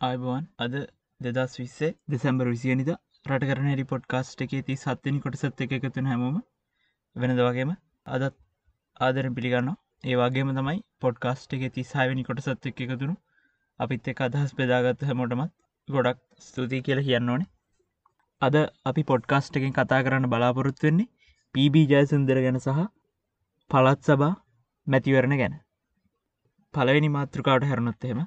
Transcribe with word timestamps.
ආයිබෝන් 0.00 0.44
අද 0.58 0.72
දෙදස් 1.20 1.52
විස්සේ 1.54 1.90
දෙසැම්බර් 2.08 2.46
විසියනිද 2.46 2.90
රට 3.26 3.46
කරන 3.48 3.66
හැරි 3.66 3.84
පොඩ්කාස්ට් 3.84 4.42
එකේ 4.44 4.62
ති 4.62 4.74
සත්තිනි 4.76 5.20
කොටසත් 5.20 5.60
එක 5.60 5.72
එකතුන 5.72 6.08
හැමෝම 6.10 6.36
වෙනද 7.16 7.40
වගේම 7.40 7.70
අදත් 8.06 8.34
ආදරෙන් 9.00 9.36
පිළිගන්න 9.36 9.70
ඒ 10.04 10.16
වගේම 10.16 10.50
තමයි 10.50 10.80
පොඩ්කාස්ට් 11.00 11.54
එක 11.56 11.64
ති 11.74 11.84
සාවනි 11.84 12.24
කොටසත් 12.24 12.66
එක් 12.66 12.82
එකතුරු 12.86 13.14
අපිත් 13.80 14.10
එක 14.12 14.20
අදහස් 14.20 14.54
පෙදාගත්ත 14.54 15.04
හැමෝටමත් 15.04 15.52
ගොඩක් 15.88 16.20
ස්තුතියි 16.40 16.82
කියල 16.82 17.00
කියන්න 17.02 17.30
ඕනේ. 17.30 17.50
අද 18.42 18.56
අපි 18.84 19.02
පොඩ්කාස්ට් 19.04 19.56
එකෙන් 19.56 19.74
කතා 19.74 20.00
කරන්න 20.02 20.26
බලාපොරොත්තු 20.28 20.86
වෙන්නේ 20.86 21.12
පීබී 21.54 21.86
ජයසුන්දර 21.88 22.40
ගැන 22.40 22.58
සහ 22.60 22.80
පළත් 23.70 24.02
සබා 24.04 24.32
මැතිවරණ 24.86 25.36
ගැන. 25.36 25.54
පලවෙනි 26.74 27.10
මාතෘකාවට 27.10 27.70
හැරණොත් 27.70 28.04
එහෙම 28.04 28.26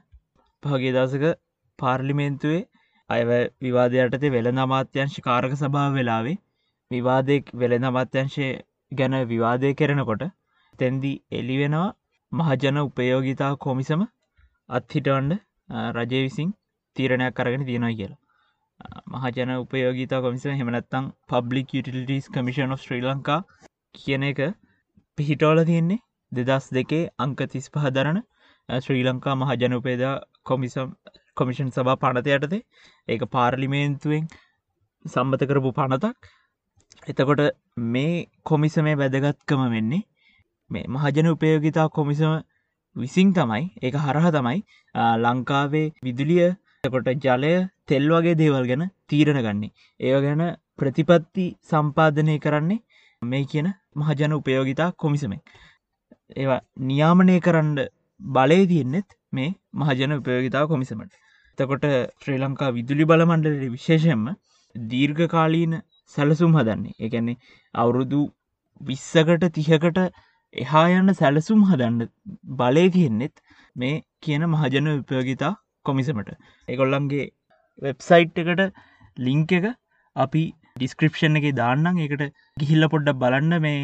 පහගේ 0.63 0.95
දසක 0.95 1.35
පාර්ලිමේන්තුවේ 1.79 2.63
අය 3.09 3.21
විවාදයටතේ 3.61 4.31
වෙළඳ 4.31 4.61
අමාත්‍යංශ 4.61 5.17
කාරක 5.21 5.53
සභාව 5.55 5.93
වෙලාවේ 5.93 6.37
විවාදයක් 6.91 7.53
වෙළඳ 7.55 7.85
අමාත්‍යංශය 7.85 8.49
ගැන 8.91 9.15
විවාදය 9.27 9.73
කරනකොට 9.75 10.23
තැන්දි 10.79 11.13
එලිවෙනවා 11.33 11.89
මහජන 12.31 12.77
උපයෝගිතා 12.79 13.51
කොමිසම 13.59 14.01
අත්හිටවන්ඩ 14.69 15.33
රජය 15.93 16.19
විසින් 16.19 16.49
තීරණයක් 16.95 17.33
කරගෙන 17.33 17.65
තියෙනවා 17.65 17.93
කියලා. 17.93 18.19
මහජන 19.13 19.51
උපයෝගීතා 19.55 20.21
කොමිසම 20.21 20.51
හෙමනත්තං 20.55 21.05
public 21.27 21.73
utilities 21.73 22.27
commission 22.31 22.75
of 22.75 22.81
Sri 22.81 23.03
Lanka 23.03 23.39
කියන 23.95 24.25
එක 24.25 24.41
පිහිටෝල 25.17 25.63
තියෙන්නේ 25.65 26.03
දෙදස් 26.31 26.67
දෙකේ 26.71 27.03
අංක 27.19 27.39
තිස් 27.47 27.71
පහදරන 27.71 28.19
ශ්‍රී 28.69 29.03
ලංකා 29.03 29.35
මහජනපේදා 29.37 30.15
කොමිසම් 30.43 30.93
කොමිෂන් 31.39 31.69
සභා 31.69 31.97
පනත 31.97 32.27
යටතේ. 32.35 32.63
ඒක 33.07 33.23
පාර්ලිමේන්තුවෙන් 33.33 34.25
සම්බත 35.05 35.49
කරපු 35.49 35.71
පනතක්. 35.71 36.15
එතකොට 37.07 37.41
මේ 37.87 38.13
කොමිසමේ 38.45 38.95
වැදගත්කම 38.95 39.63
වෙන්නේ 39.73 40.03
මේ 40.71 40.85
මහජන 40.87 41.27
උපයෝගිතා 41.29 41.87
කොමිසම 41.89 42.33
විසින් 42.95 43.33
තමයි 43.33 43.63
ඒක 43.81 43.95
හරහ 43.97 44.29
තමයි 44.31 44.59
ලංකාවේ 45.23 45.87
විදුලිය 46.03 46.47
කොට 46.85 47.09
ජලය 47.25 47.53
තෙල් 47.87 48.07
වගේ 48.11 48.35
දේවල් 48.35 48.65
ගැන 48.69 48.83
තීරණ 49.07 49.41
ගන්නේ. 49.45 49.71
ඒව 49.99 50.17
ගැන 50.25 50.43
ප්‍රතිපත්ති 50.79 51.45
සම්පාධනය 51.69 52.35
කරන්නේ 52.39 52.83
මේ 53.21 53.43
කියන 53.45 53.69
මහජන 53.95 54.33
උපයෝගිතා 54.33 54.89
කොමිසමෙන්. 54.93 55.41
ඒවා 56.35 56.61
නියාමනය 56.81 57.39
කරන්න 57.39 57.77
බලය 58.19 58.59
තියෙන්නෙත් 58.67 59.17
මේ 59.31 59.49
මහජන 59.73 60.13
උපයෝගිතාව 60.13 60.67
කොමිසමට. 60.67 61.13
තකොට 61.57 61.85
ශ්‍රී 62.21 62.39
ලංකා 62.43 62.71
විදුලි 62.77 63.05
බලමණ්ඩලට 63.11 63.65
විශේෂයෙන්ම 63.75 64.25
දීර්ඝකාලීන 64.75 65.73
සැලසුම් 66.13 66.51
හදන්නේ. 66.57 66.95
එකන්නේ 66.99 67.37
අවුරුදු 67.73 68.19
විස්සකට 68.81 69.45
තිහකට 69.57 69.99
එහා 70.55 70.85
යන්න 70.97 71.13
සැලසුම් 71.21 71.63
හදන්න 71.69 71.97
බලය 72.59 72.85
තියෙන්නෙත් 72.95 73.35
මේ 73.75 73.95
කියන 74.23 74.45
මහජන 74.53 74.87
උපයෝගිතා 74.93 75.53
කොමිසමට. 75.85 76.29
එකොල්ලන්ගේ 76.67 77.25
වෙබ්සයිට් 77.81 78.41
එකට 78.43 78.63
ලිංක 79.17 79.51
එක 79.59 79.67
අපි 80.15 80.43
ඩිස්ක්‍රපෂන් 80.75 81.41
එක 81.41 81.47
දාන්නම්. 81.55 82.01
එකට 82.05 82.23
ගිහිල්ල 82.61 82.91
පොඩ්ඩක් 82.93 83.21
බලන්න. 83.23 83.53
මේ 83.61 83.81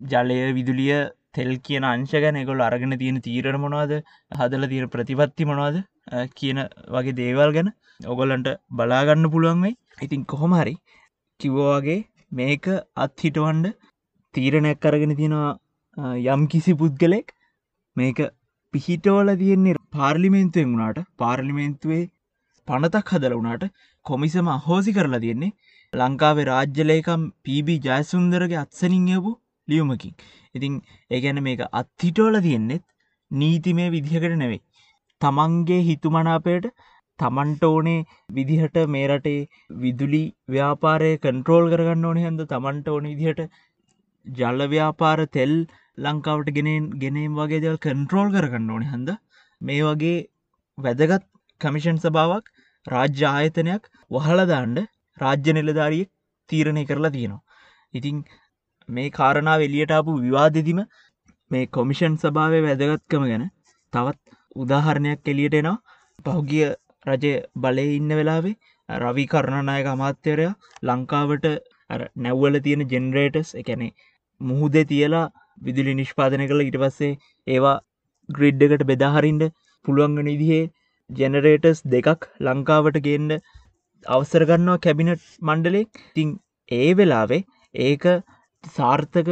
ජලය 0.00 0.38
විදුලිය 0.58 0.94
තෙල් 1.32 1.52
කියන 1.66 1.84
අංශ 1.84 2.14
ගැන 2.24 2.40
එකොල් 2.42 2.64
අරගෙන 2.68 2.98
තියෙන 3.02 3.24
තීරණ 3.26 3.60
මොනවාද? 3.64 3.92
හදල 4.32 4.70
තියෙන 4.72 4.92
ප්‍රතිපත්ති 4.94 5.50
මොනවාද? 5.50 5.82
කියන 6.34 6.60
වගේ 6.90 7.16
දේවල් 7.16 7.52
ගැන 7.52 7.70
ඔගොල්ලන්ට 8.06 8.48
බලාගන්න 8.72 9.30
පුළුවන්වෙයි 9.30 9.76
ඉතින් 10.02 10.24
කොහොමහරි 10.24 10.74
කිවෝවාගේ 11.40 12.00
මේක 12.32 12.66
අත්හිටවන්ඩ 12.96 13.74
තීරණයක් 14.34 14.80
කරගෙන 14.80 15.16
තියෙනවා 15.16 15.52
යම් 16.28 16.48
කිසි 16.48 16.74
පුද්ගලෙක් 16.74 17.34
මේක 17.96 18.20
පිහිටෝල 18.74 19.28
තියෙන්නේ 19.36 19.80
පාර්ලිමේන්තුවෙන් 19.92 20.70
වුණාට 20.70 21.00
පාර්ලිමේන්තුවේ 21.18 22.02
පනතක් 22.68 23.08
හදල 23.08 23.34
වුණාට 23.34 23.70
කොමිසම 24.06 24.48
අහෝසි 24.48 24.92
කරලා 24.92 25.20
තියෙන්නේ 25.20 25.52
ලංකාවේ 25.92 26.46
රාජ්‍යලයකම් 26.46 27.22
පීබි 27.42 27.76
ජයසුන්දරගේ 27.80 28.60
අත්සනින් 28.60 29.06
යපු 29.10 29.32
ලියුමකින් 29.68 30.14
ඉතින් 30.54 30.74
ඒගැන 31.10 31.40
මේක 31.42 31.62
අත්හිටෝල 31.72 32.40
තියෙන්නෙත් 32.40 32.84
නීතිමය 33.30 33.86
විදිහකට 33.90 34.36
නෙවෙයි. 34.36 34.60
තමන්ගේ 35.20 35.80
හිතුමනාපයට 35.82 36.66
තමන්ට 37.18 37.64
ඕනේ 37.64 38.06
විදිහට 38.30 38.76
මේ 38.88 39.06
රටේ 39.08 39.48
විදුලි 39.78 40.22
ව්‍යාපාරය 40.48 41.10
කන්ට්‍රෝල් 41.18 41.70
කරගන්න 41.72 42.08
ඕනේ 42.08 42.24
හැද 42.24 42.42
තමන්ට 42.46 42.88
ඕන 42.88 43.06
විදිහට 43.12 43.42
ජල්ල 44.26 44.66
ව්‍යාපාර 44.68 45.20
තෙල් 45.28 45.54
ලංකාවට 45.98 46.50
ගෙනෙන් 46.56 46.90
ගෙනීම් 47.02 47.38
වගේ 47.40 47.60
දෙවල් 47.60 47.78
කන්ට්‍රෝල් 47.78 48.34
කරගන්න 48.34 48.70
ඕනේ 48.70 48.90
හන්ද 48.90 49.10
මේ 49.60 49.82
වගේ 49.82 50.18
වැදගත් 50.78 51.24
කමිෂන් 51.60 51.98
සභාවක් 51.98 52.50
රාජ්‍ය 52.86 53.24
ආයතනයක් 53.26 53.90
වහලදාන්ඩ 54.10 54.78
රාජ්‍ය 55.18 55.52
නිලධාරියෙක් 55.52 56.10
තීරණය 56.50 56.84
කරලා 56.84 57.10
තියෙනවා. 57.10 57.42
ඉතිං 57.94 58.16
මේ 58.88 59.08
කාරණාව 59.12 59.60
එලියටාපු 59.62 60.20
විවාදදිම 60.20 60.80
මේ 61.50 61.66
කොමිෂන් 61.68 62.16
සභාවය 62.18 62.60
වැදගත්කම 62.66 63.24
ගැන 63.24 63.44
තවත් 63.92 64.20
උදාහරණයක් 64.56 65.28
එලියට 65.28 65.54
එනවා. 65.54 65.82
පහුගිය 66.24 66.66
රජය 67.06 67.32
බලය 67.58 67.86
ඉන්න 67.90 68.12
වෙලාවේ 68.12 68.56
රවි 68.88 69.24
කරණනායක 69.26 69.88
අමාත්‍යරයා 69.88 70.52
ලංකාවට 70.82 71.46
නැව්වල 72.18 72.60
තියෙන 72.60 72.84
ජෙනරේටස් 72.88 73.50
එකැනේ 73.54 73.92
මුහුද 74.40 74.76
තියලා 74.84 75.26
විදුලි 75.58 75.94
නිෂ්පාදන 75.94 76.42
කළ. 76.42 76.62
ඉට 76.62 76.78
පස්සේ 76.78 77.12
ඒවා 77.46 77.76
ග්‍රිඩ්ඩකට 78.28 78.84
බෙදාහරින්ට 78.84 79.52
පුළුවන්ගන 79.84 80.28
ඉදිහේ 80.28 80.62
ජෙනරේටස් 81.10 81.84
දෙකක් 81.86 82.30
ලංකාවට 82.42 82.98
ගේන්ඩ 83.00 83.40
අවසරගන්නවා 84.06 84.80
කැබිනට් 84.80 85.26
මණ්ඩලෙක් 85.42 86.00
තිං 86.14 86.30
ඒ 86.68 86.88
වෙලාවේ 86.94 87.42
ඒක 87.74 88.04
සාර්ථක 88.64 89.30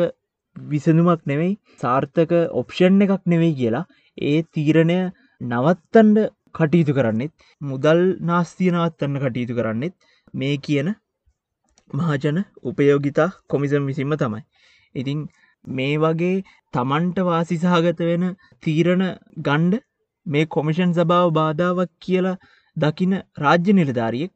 විසඳුමක් 0.56 1.22
නෙවෙයි 1.26 1.52
සාර්ථක 1.80 2.32
ඔප්ෂන් 2.54 3.04
එකක් 3.06 3.22
නෙවෙයි 3.26 3.54
කියලා 3.54 3.84
ඒ 4.18 4.38
තීරණය 4.52 4.98
නවත්තන්ඩ 5.40 6.18
කටයුතු 6.54 6.92
කරන්නෙත් 6.94 7.32
මුදල් 7.62 8.00
නාස්තිය 8.22 8.70
නවත්තන්න 8.70 9.20
කටයුතු 9.22 9.54
කරන්නෙත් 9.54 9.94
මේ 10.34 10.56
කියන 10.58 10.88
මහජන 11.90 12.38
උපයෝගිතා 12.62 13.30
කොමිසම් 13.48 13.86
විසින්ම 13.86 14.12
තමයි. 14.16 14.42
ඉතිං 14.94 15.20
මේ 15.64 15.94
වගේ 15.98 16.36
තමන්ට 16.74 17.18
වාසිසාගත 17.22 18.00
වෙන 18.02 18.24
තීරණ 18.62 19.04
ගණ්ඩ 19.38 19.82
මේ 20.26 20.46
කොමිෂන් 20.48 20.92
සභාව 20.92 21.28
බාධාවක් 21.32 21.92
කියලා 21.98 22.36
දකින 22.76 23.12
රාජ්‍ය 23.38 23.72
නිලධාරියෙක් 23.72 24.32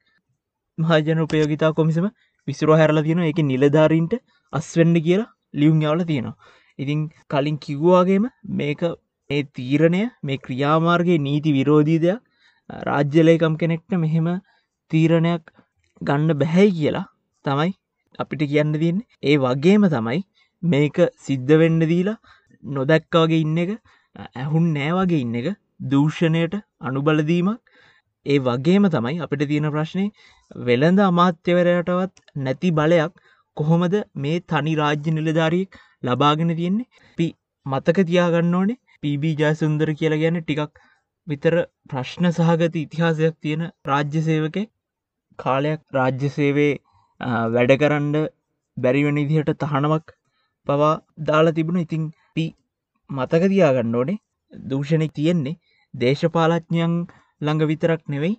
මහජන 0.79 1.25
උපයෝගිතා 1.25 1.73
කොමිසම 1.73 2.07
විසුර 2.49 2.71
හැරලා 2.73 3.03
තියෙන 3.03 3.25
එක 3.25 3.41
නිලධාරීන්ට 3.45 4.15
අස්වෙන්ඩ 4.53 4.99
කියලා 5.01 5.33
ලියුම් 5.55 5.81
යවල 5.83 6.05
තියෙනවා. 6.05 6.37
ඉතින් 6.79 7.01
කලින් 7.31 7.59
කිව්වාගේම 7.59 8.25
මේක 8.55 8.83
ඒ 9.31 9.43
තීරණය 9.57 10.03
මේ 10.23 10.39
ක්‍රියාමාර්ගගේ 10.45 11.19
නීති 11.27 11.57
විරෝධී 11.57 12.01
දෙයක් 12.05 12.21
රාජ්‍යලයකම් 12.71 13.55
කෙනෙක්ට 13.63 13.97
මෙහෙම 14.05 14.29
තීරණයක් 14.91 15.53
ගන්න 16.01 16.39
බැහැයි 16.41 16.75
කියලා 16.79 17.05
තමයි 17.45 17.73
අපිට 18.19 18.43
කියන්න 18.53 18.73
තියන්න. 18.83 18.99
ඒ 19.23 19.37
වගේම 19.39 19.87
තමයි 19.89 20.21
මේක 20.63 20.99
සිද්ධ 21.27 21.53
වෙන්න 21.63 21.81
දීලා 21.93 22.19
නොදැක්කාගේ 22.65 23.43
ඉන්න 23.47 23.59
එක 23.65 23.73
ඇහුන් 24.37 24.69
නෑවගේ 24.77 25.23
ඉන්න 25.25 25.39
එක 25.41 25.49
දූෂණයට 25.91 26.55
අනුබලදීමක් 26.83 27.75
ඒ 28.27 28.39
වගේම 28.41 28.91
තමයි 28.95 29.23
අපිට 29.27 29.47
තියෙන 29.51 29.71
ප්‍රශ්නය 29.75 30.07
වෙළඳ 30.69 31.03
අමාත්‍යවරයටවත් 31.03 32.25
නැති 32.45 32.75
බලයක් 32.79 33.23
කොහොමද 33.57 33.95
මේ 34.17 34.39
තනි 34.51 34.79
රාජ්‍ය 34.83 35.11
නිලධාරියෙක් 35.11 35.83
ලබාගෙන 36.03 36.57
තියෙන්නේ? 36.59 36.91
පි 37.19 37.27
මතක 37.67 38.09
තියාගන්න 38.09 38.59
ඕනේ 38.59 38.83
පීබී 39.03 39.35
ජයසුන්දර 39.37 39.93
කියලා 39.95 40.19
ගැන 40.19 40.41
ටිකක් 40.41 40.83
විතර 41.27 41.55
ප්‍රශ්න 41.91 42.31
සහගත 42.31 42.75
ඉතිහාසයක් 42.79 43.37
තියෙන 43.41 43.63
රාජ්‍ය 43.87 44.23
සේවක 44.23 44.59
කාලයක් 45.39 45.81
රාජ්‍ය 45.93 46.31
සේවේ 46.31 46.73
වැඩ 47.51 47.73
කරන්ඩ 47.77 48.17
බැරිවන 48.77 49.19
ඉදිහට 49.19 49.53
තහනමක් 49.63 50.15
පවා 50.67 50.95
දාලා 51.23 51.53
තිබුණ. 51.53 51.79
ඉතිං 51.79 52.05
පි 52.35 52.45
මතක 53.11 53.43
තියාගන්න 53.47 53.95
ඕනේ. 53.95 54.23
දූෂණෙක් 54.53 55.13
තියෙන්නේ 55.13 55.59
දේශපාලඥයන් 55.95 56.95
ළඟ 57.41 57.63
විතරක් 57.65 58.03
නෙවෙයි. 58.07 58.35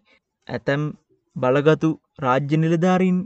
ඇතැම් 0.47 0.83
බලගතු 1.35 1.89
රාජ්‍ය 2.19 2.57
නිලධාරීන් 2.57 3.19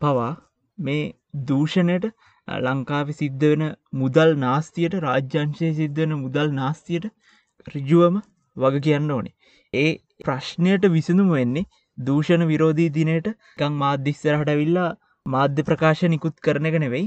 පවා 0.00 0.32
මේ 0.78 1.02
දූෂණයට 1.48 2.06
ලංකාව 2.48 3.08
සිද්ධ 3.12 3.44
වෙන 3.44 3.64
මුදල් 3.94 4.34
නාස්තියට 4.38 4.96
රාජ්‍යංශය 5.04 5.70
සිද්ධ 5.74 6.00
වෙන 6.00 6.14
මුදල් 6.18 6.52
නාස්තියට 6.52 7.06
රිජුවම 7.66 8.16
වග 8.56 8.82
කියන්න 8.82 9.10
ඕනේ. 9.10 9.34
ඒ 9.72 9.90
ප්‍රශ්නයට 10.24 10.86
විසඳුම 10.88 11.30
වෙන්නේ 11.30 11.68
දූෂණ 11.98 12.46
විරෝධී 12.46 12.90
දිනයට. 12.90 13.28
කං 13.58 13.78
මාධ්‍යස්සරහට 13.82 14.52
විල්ලා 14.60 14.90
මාධ්‍ය 15.26 15.62
ප්‍රකාශ 15.62 16.04
නිකුත් 16.06 16.36
කරන 16.40 16.70
එක 16.70 16.78
නෙවෙයි. 16.78 17.06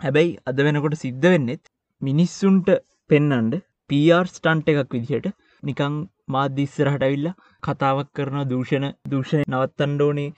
හැබැයි 0.00 0.36
අද 0.46 0.64
වෙනකොට 0.66 0.96
සිද්ධ 0.96 1.26
වෙන්නෙත් 1.26 1.64
මිනිස්සුන්ට 2.02 2.68
පෙන්නන්ඩ 3.10 3.54
පර් 3.90 4.26
ස්ටන්ට 4.28 4.72
එකක් 4.74 4.94
විදිහට. 4.94 5.34
නිකං 5.62 5.94
මාධ්‍යස්සරහට 6.28 7.02
ඇවිල්ලා 7.02 7.36
කතාවක් 7.62 8.08
කරන 8.14 8.38
දූෂණ 8.50 8.86
දූෂණය 9.10 9.44
නවත්තන්ඩෝනේ 9.46 10.30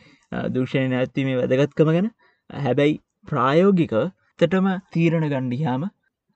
දූෂණය 0.55 0.89
නැත්තිමේ 0.89 1.39
වැදගත්කම 1.41 1.91
ගැන. 1.97 2.11
හැබැයි 2.51 3.01
ප්‍රායෝගික 3.29 3.95
තටම 4.41 4.69
තීරණ 4.91 5.27
ගණ්ඩිහාම 5.27 5.83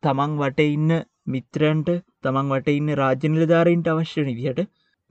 තමන් 0.03 0.37
වට 0.41 0.67
ඉන්න 0.69 0.93
මිත්‍රයන්ට 1.27 1.89
තමන් 2.25 2.53
වට 2.53 2.75
ඉන්න 2.75 2.91
රාජ්‍යනිලධාරීන්ට 3.01 3.91
අවශ්‍ය 3.93 4.25
නිදිහට 4.25 4.61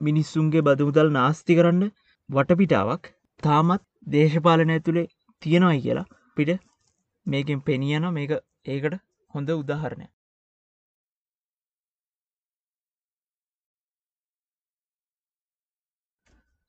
මිනිස්සුන්ගේ 0.00 0.62
බදමුදල් 0.62 1.10
නාස්ති 1.12 1.58
කරන්න 1.58 1.90
වටපිටාවක් 2.28 3.10
තාමත් 3.42 3.84
දේශපාලන 4.08 4.74
ඇතුළේ 4.76 5.10
තියෙනවයි 5.42 5.84
කියලා 5.84 6.10
පිට 6.36 6.54
මේකෙන් 7.26 7.60
පෙනියන 7.62 8.08
මේක 8.12 8.34
ඒකට 8.66 8.98
හොඳ 9.34 9.54
උදාහරණය 9.54 10.06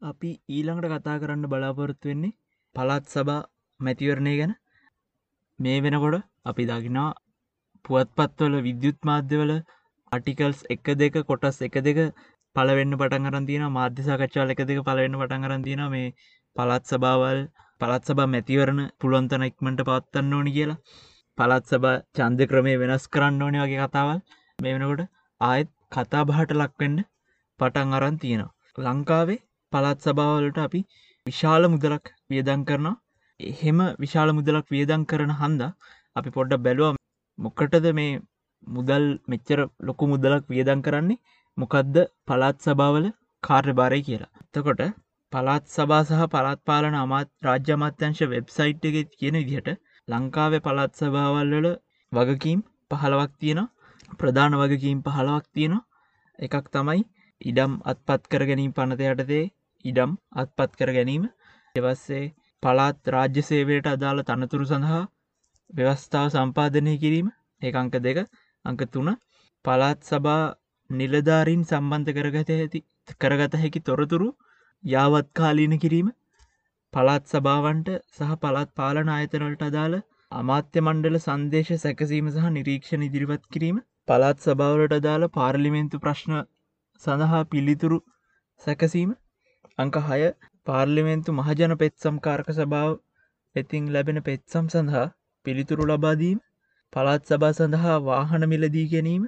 අපි 0.02 0.32
ඊළඟට 0.50 0.92
කතා 0.94 1.18
කරන්න 1.20 1.50
බලාපොරොත්තු 1.50 2.10
වෙන්නේ 2.10 2.38
පළත් 2.76 3.06
සබා 3.08 3.42
මැතිවරණය 3.80 4.34
ගැන. 4.38 4.54
මේ 5.60 5.80
වෙනකොට 5.80 6.16
අපි 6.46 6.64
දකිනා 6.70 7.10
පුවත්පත්වල 7.86 8.56
විද්‍යුත් 8.62 8.98
මාධ්‍යවල 9.10 9.52
අටිකල්ස් 10.12 10.60
එක 10.74 10.88
දෙක 11.00 11.16
කොටස් 11.30 11.58
එක 11.68 11.76
දෙක 11.86 12.00
පලවෙන්න 12.56 12.98
පටන් 13.00 13.30
අරන්තින 13.30 13.64
මාධ්‍යසාකච්ඡාල 13.72 14.54
එක 14.54 14.62
දෙක 14.70 14.80
පලවෙන්න 14.88 15.20
පටන් 15.20 15.48
අරන්තින 15.48 15.82
මේ 15.94 16.10
පළත් 16.56 16.84
සභාවල් 16.92 17.40
පළත් 17.82 18.10
සබා 18.10 18.28
මැතිවරණ 18.34 18.82
පුළුවන්තන 19.00 19.46
ඉක්මට 19.48 19.82
පවත්වන්න 19.82 20.36
ඕනි 20.38 20.52
කියලා. 20.58 20.80
පළත් 21.38 21.66
සබ 21.72 21.86
චන්ද 22.16 22.48
ක්‍රමය 22.50 22.76
වෙනස් 22.82 23.06
කරන්න 23.14 23.42
ඕනි 23.46 23.60
වගේ 23.64 23.82
කතාවල් 23.84 24.20
මේ 24.60 24.76
වෙනකොට 24.76 25.02
ආයත් 25.42 25.70
කතා 25.94 26.24
බහට 26.30 26.56
ලක්වෙන්න 26.56 27.00
පටන් 27.60 27.98
අරන් 27.98 28.20
තියෙනවා. 28.22 28.54
ලංකාවේ 28.86 29.40
පළත් 29.72 30.00
සභාවලට 30.06 30.62
අපි 30.66 30.82
විශාල 31.26 31.72
මුදලක් 31.74 32.06
වියදං 32.30 32.64
කරනවා. 32.70 32.96
එහෙම 33.40 33.80
විශාල 34.00 34.30
මුදලක් 34.34 34.66
වියදං 34.70 35.02
කරන 35.06 35.32
හන්ද 35.40 35.62
අපි 36.16 36.30
පොඩ්ඩ 36.32 36.64
බැලුව 36.66 36.96
මොකටද 37.40 37.86
මේ 37.94 38.20
මුදල් 38.68 39.06
මෙච්චර 39.28 39.60
ලොකු 39.82 40.08
මුදලක් 40.08 40.44
වියදං 40.50 40.82
කරන්නේ? 40.82 41.22
මොකක්ද 41.58 41.98
පළත් 42.28 42.58
සභාවල 42.66 43.06
කාර්ය 43.44 43.74
භාරය 43.74 44.00
කියලා. 44.02 44.34
තකොට 44.54 44.82
පළත් 45.34 45.66
සභා 45.68 46.04
සහ 46.04 46.24
පළත් 46.34 46.60
පාලන 46.64 46.96
අමාත් 46.96 47.30
රාජ්‍ය 47.46 47.72
අමාත්‍යංශ 47.76 48.22
වෙබ්සයිට් 48.32 48.88
එක 48.90 49.12
කියන 49.14 49.36
විදිහට 49.42 49.70
ලංකාවේ 50.08 50.64
පළත් 50.66 50.92
සභාවල්වල 51.00 51.68
වගකීම් 52.12 52.60
පහළවක් 52.92 53.32
තියෙන 53.42 53.62
ප්‍රධාන 54.20 54.58
වගකීම් 54.62 55.00
පහළවක් 55.06 55.46
තියෙන 55.54 55.76
එකක් 56.40 56.66
තමයි 56.74 57.02
ඉඩම් 57.42 57.74
අත්පත් 57.92 58.24
කර 58.32 58.44
ගැනීම 58.50 58.72
පනත 58.72 59.02
යටතේ 59.06 59.44
ඉඩම් 59.86 60.12
අත්පත් 60.42 60.72
කර 60.80 60.92
ගැනීම. 60.98 61.24
එවස්සේ 61.76 62.26
පලාත් 62.66 63.14
රාජ්‍ය 63.14 63.42
සේවයට 63.44 63.88
අදාළ 63.88 64.22
තනතුරු 64.24 64.66
සඳහා 64.66 65.04
ව්‍යවස්ථාව 65.70 66.28
සම්පාධනය 66.32 66.94
කිරීම 66.98 67.28
ඒ 67.62 67.74
අංක 67.76 67.96
දෙක. 68.00 68.20
අංක 68.66 68.82
තුන 68.88 69.10
පලාත් 69.66 70.00
සබා 70.04 70.42
නිලධාරීන් 70.90 71.64
සම්බන්ධ 71.64 72.12
කරගත 72.16 72.50
ඇති 72.56 72.80
කරගත 73.22 73.54
හැකි 73.56 73.80
තොරතුරු 73.82 74.30
යාවත්කාලීන 74.84 75.76
කිරීම 75.80 76.10
පළත් 76.94 77.26
සභාවන්ට 77.28 77.90
සහ 78.12 78.36
පළත් 78.42 78.70
පාලන 78.74 79.10
ආයතනවලට 79.10 79.64
අදාළ 79.64 79.96
අමාත්‍ය 80.32 80.84
මණ්ඩල 80.84 81.18
සංදේශ 81.20 81.72
සැකසීම 81.78 82.28
සහ 82.32 82.52
නිරීක්ෂණ 82.52 83.06
ඉදිරිපත් 83.08 83.46
කිරීම 83.50 83.80
පළත් 84.08 84.46
සභාවලට 84.46 84.94
අදාළ 84.94 85.26
පාර්ලිමෙන්තු 85.30 86.00
ප්‍රශ්න 86.00 86.36
සඳහා 87.02 87.44
පිළිතුරු 87.46 88.00
සැකසීම. 88.64 89.12
අංක 89.78 89.96
හය 90.08 90.22
පාර්ලිමෙන්තු 90.68 91.34
මහජන 91.34 91.74
පෙත්සම් 91.78 92.16
කාර්ක 92.22 92.48
සභාව 92.54 92.92
පෙතින් 93.56 93.90
ලැබෙන 93.90 94.20
පෙත්සම් 94.24 94.66
සඳහා 94.68 95.06
පිළිතුරු 95.46 95.86
ලබාදීම 95.86 96.40
පළත් 96.94 97.24
සභා 97.26 97.54
සඳහා 97.54 97.98
වාහන 98.04 98.46
මිලදී 98.48 98.86
ගැනීම 98.88 99.26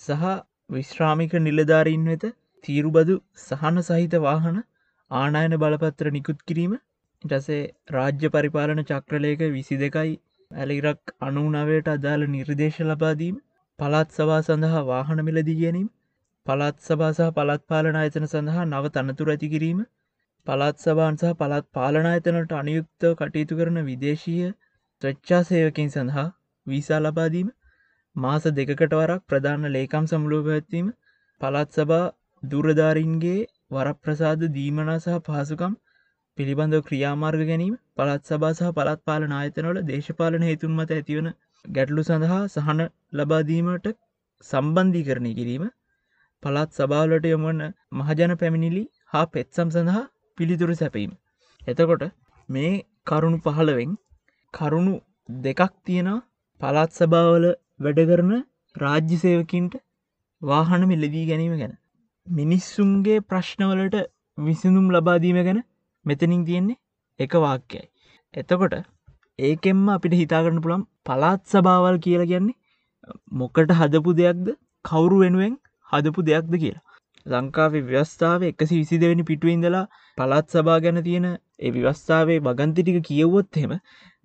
සහ 0.00 0.24
විශ්‍රාමික 0.70 1.36
නිලධාරීන් 1.40 2.04
වෙත 2.06 2.24
තීරුබදු 2.64 3.16
සහන 3.40 3.82
සහිත 3.82 4.16
වාහන 4.20 4.58
ආනායන 5.10 5.54
බලපත්‍ර 5.56 6.10
නිකුත් 6.10 6.40
කිරීම. 6.42 6.74
ඉටසේ 7.24 7.62
රාජ්‍ය 7.90 8.28
පරිපාලන 8.30 8.82
චක්‍රලයක 8.84 9.46
විසි 9.50 9.78
දෙකයි 9.78 10.12
ඇලිරක් 10.50 11.14
අනුනවයට 11.20 11.88
අදාළ 11.88 12.26
නිර්දේශ 12.28 12.80
ලබාදීම 12.84 13.38
පළත් 13.78 14.10
සවා 14.12 14.40
සඳහා 14.42 14.84
වාහන 14.86 15.24
මිලදී 15.24 15.58
ගැනීම. 15.58 15.88
පළත් 16.46 16.76
සභාසහ 16.82 17.32
පළත් 17.32 17.62
පාලන 17.68 17.98
අයතන 17.98 18.26
සඳහා 18.28 18.66
නව 18.66 18.94
තනතුර 18.94 19.30
ඇති 19.30 19.52
කිරීම. 19.52 19.80
පළත් 20.46 20.76
සභාන් 20.80 21.16
සහ 21.16 21.32
පළත් 21.36 21.66
පාලන 21.72 22.06
අයතනට 22.06 22.52
අනයුක්තව 22.54 23.10
කටයුතු 23.16 23.58
කරන 23.58 23.78
විදේශීය 23.84 24.50
ත්‍රච්චා 25.02 25.40
සේවකින් 25.44 25.90
සඳහා 25.90 26.26
වීසා 26.66 27.00
ලබාදීම 27.00 27.48
මාස 28.16 28.46
දෙකට 28.52 28.82
වරක් 28.92 29.22
ප්‍රධාන 29.26 29.68
ලේකම් 29.70 30.06
සමුලෝ 30.06 30.42
පැත්වීම 30.44 30.88
පළත් 31.40 31.70
සභා 31.74 32.06
දුරධාරින්ගේ 32.42 33.38
වරප්‍රසාද 33.70 34.44
දීමනා 34.52 34.98
සහ 34.98 35.18
පහසුකම් 35.26 35.74
පිළිබඳව 36.38 36.82
ක්‍රියාමාර්ග 36.84 37.42
ගැනීම 37.44 37.74
පළත් 37.96 38.22
සභා 38.26 38.52
සහ 38.52 38.72
පළත් 38.74 39.00
පාලන 39.04 39.34
ආයතනවල 39.34 39.80
දේශපාලන 39.86 40.44
හේතුන් 40.44 40.72
මත 40.74 40.96
ඇතිවන 40.96 41.28
ගැටලු 41.64 42.04
සඳහා 42.04 42.40
සහන 42.46 42.80
ලබාදීමට 43.14 43.90
සම්බන්ධී 44.44 45.04
කරණය 45.04 45.32
කිරීම 45.34 45.66
පළත් 46.42 46.70
සභාවලට 46.74 47.28
යොමන 47.28 47.60
මහජන 47.94 48.34
පැමිණිලි 48.36 48.84
හා 49.10 49.26
පෙත්සම් 49.28 49.68
සඳහා 49.70 50.04
පිළිතුරු 50.38 50.74
සැපීම. 50.74 51.12
එතකොට 51.62 52.04
මේ 52.48 52.72
කරුණු 53.06 53.38
පහළවෙන් 53.38 53.92
කරුණු 54.54 54.94
දෙකක් 55.42 55.72
තියෙන 55.86 56.08
පළත් 56.60 56.90
සභාවල 56.92 57.46
වැඩකරන 57.80 58.32
රාජ්‍ය 58.76 59.16
සේවකින්ට 59.16 59.74
වාහන 60.42 60.82
මිලදී 60.84 61.26
ගැනීම 61.26 61.54
ගැන. 61.58 61.74
මිනිස්සුන්ගේ 62.26 63.18
ප්‍රශ්නවලට 63.22 63.96
විසිඳුම් 64.38 64.86
ලබාදීම 64.90 65.38
ගැන 65.46 65.60
මෙතනින් 66.04 66.42
තියෙන්නේ 66.44 66.80
එක 67.20 67.32
වාක්‍යයි. 67.38 67.84
එතකොට 68.34 68.74
ඒකෙන්ම 69.38 69.86
අපිට 69.88 70.14
හිතාගන්න 70.14 70.62
පුළම් 70.64 70.82
පලාත් 71.06 71.42
සභාවල් 71.46 71.96
කියලා 71.98 72.30
කියන්නේ 72.32 72.58
මොකට 73.32 73.70
හදපු 73.72 74.10
දෙයක්ද 74.14 74.46
කවුරු 74.84 75.16
වෙනුවෙන් 75.24 75.54
හදපු 75.90 76.20
දෙයක්ද 76.22 76.54
කියලා. 76.56 76.86
ලංකාවේ 77.26 77.82
ව්‍යවස්ථාව 77.84 78.44
එකසි 78.44 78.74
විසි 78.74 78.98
දෙවැනි 78.98 79.24
පිටුවඉඳලා 79.24 79.84
පළත් 80.18 80.46
සභා 80.50 80.78
ගැන 80.80 81.00
තියෙන 81.02 81.26
ඒ 81.28 81.70
ව්‍යවස්ථාවේ 81.70 82.38
වගන්තිටික 82.40 82.98
කියවොත් 83.04 83.56
එහෙම 83.56 83.74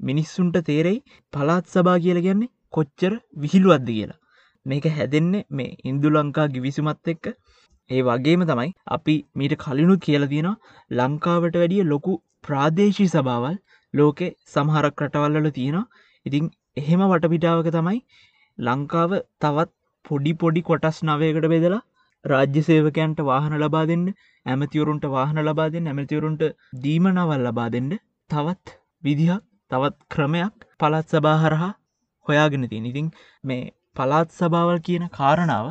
මිනිස්සුන්ට 0.01 0.59
තේරෙයි 0.63 0.99
පලාත් 1.33 1.65
සභා 1.67 1.97
කියල 1.99 2.19
කියන්නේ 2.21 2.51
කොච්චර 2.71 3.13
විහිළුවද්ද 3.37 3.89
කියලා. 3.89 4.19
මේක 4.65 4.85
හැදෙන්නේ 4.91 5.43
මේ 5.51 5.71
ඉන්දු 5.85 6.11
ලංකා 6.11 6.47
ගිවිසුමත් 6.49 7.11
එක්ක 7.13 7.25
ඒ 7.89 8.01
වගේම 8.01 8.45
තමයි 8.45 8.71
අපි 8.91 9.15
මීට 9.33 9.55
කලිනු 9.57 9.97
කියල 9.99 10.27
තියෙන 10.27 10.51
ලංකාවට 10.91 11.55
වැඩිය 11.55 11.83
ලොකු 11.85 12.13
ප්‍රාදේශී 12.43 13.09
සභාවල් 13.09 13.57
ලෝකෙ 13.93 14.27
සමහරක් 14.53 15.03
රටවල්ලල 15.03 15.49
තියෙන 15.51 15.81
ඉතිං 16.25 16.47
එහෙම 16.77 17.03
වටපිටාවක 17.05 17.69
තමයි 17.71 17.99
ලංකාව 18.57 19.11
තවත් 19.41 19.71
පොඩි 20.05 20.33
පොඩි 20.35 20.61
කොටස් 20.61 21.03
නවයකට 21.03 21.47
බෙදලා 21.49 21.83
රාජ්‍ය 22.25 22.61
සේවකයන්ට 22.63 23.19
වාහන 23.23 23.55
ලබා 23.57 23.85
දෙන්න 23.85 24.05
ඇමතිවරුන්ට 24.45 25.07
වාහන 25.11 25.41
ලබා 25.41 25.69
දෙන්න 25.69 25.87
ඇමතිවරුන්ට 25.87 26.43
දීමනවල් 26.83 27.41
ලබා 27.43 27.69
දෙන්න 27.69 27.91
තවත් 28.29 28.77
විදිහක් 29.03 29.43
තවත් 29.71 29.97
ක්‍රමයක් 30.09 30.69
පළත් 30.79 31.07
සභාහරහා 31.11 31.73
හොයාගෙන 32.25 32.69
තිය 32.69 32.85
ඉතින් 32.85 33.09
මේ 33.43 33.63
පලාත් 33.95 34.29
සභාවල් 34.33 34.79
කියන 34.81 35.05
කාරණාව 35.11 35.67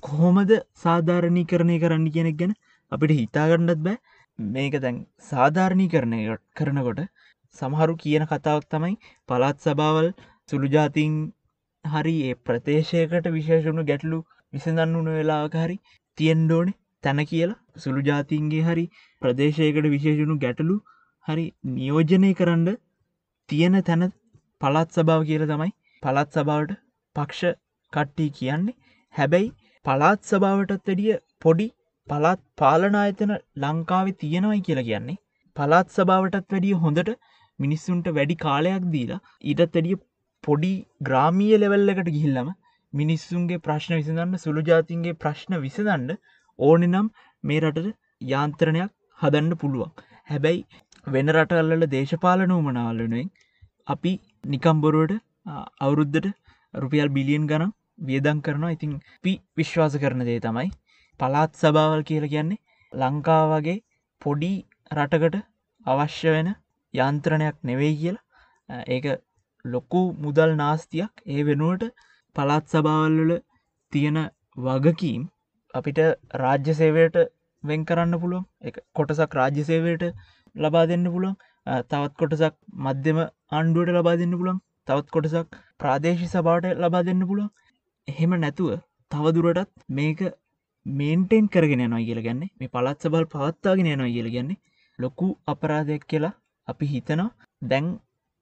කොහොමද 0.00 0.52
සාධාරණී 0.76 1.46
කරණය 1.46 1.76
කරන්න 1.78 2.06
කෙනෙක් 2.10 2.36
ගැන 2.36 2.52
අපිට 2.92 3.12
හිතාගන්නත් 3.12 3.80
බෑ. 3.80 3.96
මේක 4.38 4.74
දැන් 4.78 4.98
සාධාරණී 5.24 5.88
කරණය 5.88 6.20
කරනකොට 6.56 7.00
සමහරු 7.56 7.94
කියන 7.96 8.24
කතාවක් 8.26 8.66
තමයි 8.68 8.94
පළත් 9.28 9.58
සභාවල් 9.60 10.08
සුළුජාතින් 10.48 11.16
හරි 11.84 12.14
ඒ 12.24 12.38
ප්‍රදේශයකට 12.42 13.26
විශේෂුණු 13.30 13.84
ගැටලු 13.84 14.18
විසඳන්න 14.52 14.96
වන 14.96 15.10
වෙලාකාරි 15.12 15.76
තියෙන්ඩෝනේ 16.18 16.78
තැන 17.04 17.20
කියලා 17.26 17.82
සුළු 17.84 18.06
ජාතින්ගේ 18.08 18.62
හරි 18.62 18.84
ප්‍රදේශයකට 19.22 19.92
විශේෂුණු 19.94 20.36
ගැටලු 20.44 20.76
හරි 21.28 21.46
නියෝජනය 21.72 22.32
කරන්න 22.34 22.78
තියෙන 23.48 23.78
තැන 23.82 24.08
පළත් 24.60 24.98
සභාව 24.98 25.28
කියල 25.28 25.44
තමයි 25.46 25.72
පළත් 26.02 26.30
සභාවට 26.32 26.78
පක්ෂ 27.16 27.58
කට්ටි 27.92 28.26
කියන්නේ. 28.38 28.78
හැබැයි 29.14 29.48
පලාත් 29.84 30.20
සභාවටත් 30.24 30.88
වැඩිය 30.88 31.18
පොඩි 31.42 31.66
පළත් 32.08 32.40
පාලන 32.58 32.96
අයතන 33.00 33.32
ලංකාවේ 33.62 34.16
තියෙනවයි 34.20 34.60
කියලා 34.60 34.88
කියන්නේ. 34.88 35.18
පළත් 35.56 35.88
සභාවටත් 35.96 36.54
වැඩිය 36.54 36.80
හොඳට 36.84 37.10
මිනිස්සුන්ට 37.58 38.08
වැඩි 38.18 38.36
කාලයක් 38.44 38.88
දීලා 38.94 39.20
ඊටත් 39.44 39.62
වැඩිය 39.68 39.98
පොඩි 40.44 40.72
ග්‍රාමීය 41.08 41.60
ලෙවල්ලකට 41.62 42.10
ගිහිල්ලම 42.10 42.48
මිනිස්සුන්ගේ 42.92 43.62
ප්‍රශ්න 43.66 43.94
විසඳන්න 43.98 44.40
සුළු 44.44 44.62
ජාතින්ගේ 44.68 45.18
ප්‍රශ්න 45.22 45.58
විසඳන්න 45.64 46.16
ඕනෙ 46.58 46.86
නම් 46.88 47.06
මේ 47.44 47.60
රටට 47.62 47.98
යාන්ත්‍රණයක් 48.32 48.92
හදන්න 49.20 49.60
පුළුවන්. 49.60 49.92
හැබැයි 50.30 50.60
වෙන 51.06 51.32
රටල්ල 51.34 51.86
දේශපාලන 51.94 52.52
වමනාලනුවෙන් 52.56 53.30
අපි 53.88 54.12
නිකම්බොරුවට 54.46 55.14
අවුරුද්ධට 55.80 56.28
රුපියල් 56.74 57.08
බිලියන් 57.16 57.46
ගනම් 57.46 57.72
වියදං 58.08 58.42
කරනවා. 58.46 58.74
ඉතින් 58.76 58.92
පි 59.22 59.32
විශ්වාස 59.56 59.96
කරන 60.02 60.26
දේ 60.28 60.40
තමයි 60.46 60.70
පලාත් 61.20 61.58
සභාවල් 61.62 62.04
කියල 62.10 62.26
කියන්නේ 62.34 62.62
ලංකා 62.92 63.42
වගේ 63.52 63.78
පොඩි 64.22 64.52
රටකට 64.96 65.36
අවශ්‍ය 65.86 66.30
වෙන 66.36 66.48
යන්ත්‍රණයක් 66.94 67.56
නෙවෙයි 67.68 67.96
කියලා. 68.00 68.24
ඒක 68.86 69.06
ලොකු 69.64 70.02
මුදල් 70.24 70.50
නාස්තියක්. 70.56 71.12
ඒ 71.26 71.42
වෙනුවට 71.48 71.92
පළාත් 72.36 72.64
සභාවල්වල 72.68 73.32
තියෙන 73.92 74.18
වගකීම් 74.58 75.22
අපිට 75.74 76.00
රාජ්‍ය 76.36 76.74
සේවයට 76.74 77.16
වෙන් 77.64 77.80
කරන්න 77.84 78.20
පුළුවන්. 78.20 78.44
එක 78.62 78.76
කොටසක් 78.94 79.34
රාජ්‍ය 79.34 79.64
සේවයට 79.64 80.04
ලබා 80.56 80.86
දෙන්න 80.86 81.06
පුළුවන්. 81.06 81.36
තවත් 81.84 82.14
කොටසක් 82.16 82.54
මධ්‍යම 82.80 83.18
ආණ්ඩුවට 83.52 83.94
ලබා 83.96 84.16
දෙන්න 84.16 84.34
පුළන් 84.34 84.58
තවත් 84.88 85.08
කොටසක් 85.10 85.58
ප්‍රාදේශි 85.80 86.26
සභාට 86.26 86.66
ලබා 86.76 87.02
දෙන්න 87.02 87.22
පුළුවන්. 87.22 87.50
එහෙම 88.08 88.32
නැතුව 88.36 88.70
තවදුරටත් 89.10 89.72
මේක 89.90 90.20
මේන්ටෙන් 90.86 91.46
කරගෙන 91.48 91.84
යනවා 91.86 92.02
කියල 92.08 92.20
ගැන්නේ 92.26 92.50
මේ 92.58 92.72
පළත් 92.74 92.98
සබල් 93.00 93.26
පවත්තාගෙන 93.32 93.88
යනවා 93.88 94.12
කියල 94.16 94.28
ගැන්නේ 94.34 94.60
ලොකු 94.98 95.28
අපරාධයක් 95.46 96.04
කියලා 96.06 96.34
අපි 96.68 96.86
හිතනවා. 96.86 97.30
දැන් 97.62 97.86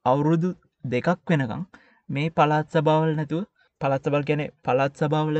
අවුරුදු 0.05 0.49
දෙකක් 0.83 1.29
වෙනකං 1.29 1.63
මේ 2.09 2.29
පළත් 2.31 2.67
සභාවල් 2.73 3.13
නැතුව 3.15 3.43
පළත් 3.81 4.03
සබල් 4.03 4.25
ගැන 4.29 4.43
පළත් 4.63 5.01
සභාවල 5.01 5.39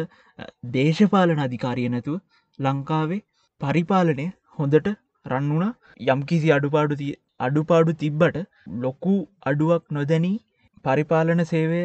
දේශපාලන 0.74 1.44
අධිකාරිය 1.46 1.90
නැතුව 1.90 2.18
ලංකාවේ 2.60 3.22
පරිපාලනය 3.62 4.28
හොඳට 4.58 4.88
රන්නුණ 5.26 5.76
යම්කිසි 6.08 6.54
අඩුපාඩු 6.58 7.12
අඩුපාඩු 7.40 7.98
තිබ්බට 8.02 8.38
ලොකු 8.80 9.16
අඩුවක් 9.46 9.84
නොදැනී 9.92 10.38
පරිපාලන 10.86 11.44
සේවය 11.46 11.82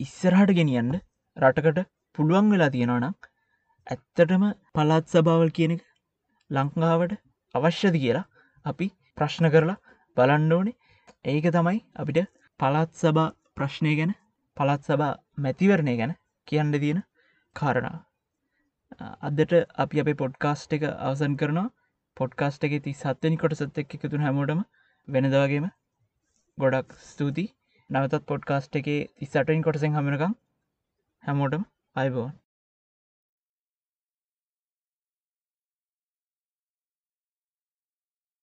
ඉස්සරහට 0.00 0.56
ගෙනියන්න 0.58 0.92
රටකට 1.36 1.88
පුළුවන් 2.18 2.52
වෙලා 2.52 2.70
තියෙනවනම් 2.70 3.14
ඇත්තටම 3.86 4.44
පළත් 4.74 5.06
සභාවල් 5.12 5.50
කියන 5.56 5.72
ලංකාවට 6.50 7.14
අවශ්‍යද 7.54 7.96
කියලා 7.96 8.28
අපි 8.64 8.86
ප්‍රශ්න 9.18 9.48
කරලා 9.50 9.80
බලන්න 10.16 10.52
ඕනේ. 10.52 10.76
ඒක 11.24 11.46
තමයි 11.50 11.80
අපිට 11.96 12.30
පළත් 12.60 12.92
සභා 13.00 13.34
ප්‍රශ්නය 13.56 13.92
ගැන 13.98 14.12
පළත් 14.56 14.82
සභා 14.84 15.12
මැතිවරණය 15.38 15.94
ගැන 15.96 16.18
කියන්න 16.48 16.74
තියෙන 16.78 17.00
කාරණා 17.56 17.96
අදට 19.22 19.52
අපි 19.78 20.00
අපේ 20.02 20.16
පොඩ්කාස්ට් 20.18 20.74
එක 20.76 20.84
අවසන් 20.84 21.34
කරනවා. 21.36 21.72
පොඩ්කාස්ට් 22.16 22.66
එක 22.66 22.74
ති 22.84 22.92
සත්වනි 22.94 23.38
කොට 23.38 23.56
සත් 23.56 23.82
එක් 23.82 23.96
එකතුන 23.96 24.26
හැමෝටම 24.26 24.60
වෙනදවාගේම 25.08 25.66
ගොඩක් 26.58 26.96
ස්තුතියි. 27.06 27.52
නවතත් 27.90 28.22
පොඩ්කාස්ට් 28.26 28.80
එක 28.80 28.88
තිස්සටයින් 29.18 29.64
කොටසෙන් 29.66 29.96
හමනකම් 29.96 30.36
හැමෝටම 31.24 31.64
අයිබෝන් 31.96 32.32